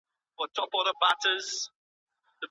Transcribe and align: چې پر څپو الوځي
چې 0.07 0.07
پر 0.37 0.47
څپو 0.55 0.79
الوځي 0.81 1.49